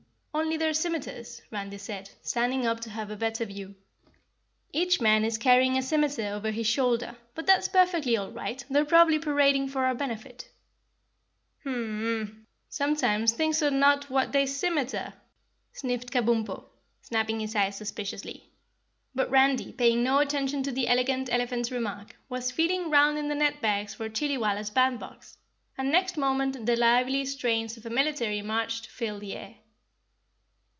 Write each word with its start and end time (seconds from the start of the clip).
"Only 0.33 0.55
their 0.55 0.71
scimiters," 0.73 1.41
Randy 1.51 1.77
said, 1.77 2.09
standing 2.21 2.65
up 2.65 2.79
to 2.81 2.89
have 2.89 3.11
a 3.11 3.17
better 3.17 3.43
view. 3.43 3.75
"Each 4.71 5.01
man 5.01 5.25
is 5.25 5.37
carrying 5.37 5.75
a 5.77 5.81
scimiter 5.81 6.25
over 6.29 6.51
his 6.51 6.67
shoulder, 6.67 7.17
but 7.35 7.45
that's 7.45 7.67
perfectly 7.67 8.15
all 8.15 8.31
right, 8.31 8.63
they're 8.69 8.85
probably 8.85 9.19
parading 9.19 9.67
for 9.67 9.85
our 9.85 9.93
benefit." 9.93 10.49
"Mm 11.65 11.73
mm! 11.99 12.43
Sometimes 12.69 13.33
things 13.33 13.61
are 13.61 13.69
not 13.71 14.09
what 14.09 14.31
they 14.31 14.45
scim 14.45 14.77
iter!" 14.77 15.13
sniffed 15.73 16.11
Kabumpo, 16.11 16.63
snapping 17.01 17.41
his 17.41 17.53
eyes 17.53 17.75
suspiciously. 17.75 18.49
But 19.13 19.29
Randy, 19.29 19.73
paying 19.73 20.01
no 20.01 20.19
attention 20.19 20.63
to 20.63 20.71
the 20.71 20.87
Elegant 20.87 21.31
Elephant's 21.31 21.71
remark, 21.73 22.15
was 22.29 22.51
feeling 22.51 22.89
round 22.89 23.17
in 23.17 23.27
the 23.27 23.35
net 23.35 23.59
bags 23.61 23.93
for 23.95 24.07
Chillywalla's 24.07 24.69
band 24.69 24.97
box, 24.97 25.37
and 25.77 25.91
next 25.91 26.15
moment 26.15 26.65
the 26.65 26.77
lively 26.77 27.25
strains 27.25 27.75
of 27.75 27.85
a 27.85 27.89
military 27.89 28.41
march 28.41 28.87
filled 28.87 29.19
the 29.21 29.35
air. 29.35 29.55